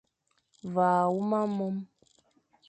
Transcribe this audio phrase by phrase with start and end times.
[0.73, 1.83] Ve a huma mome,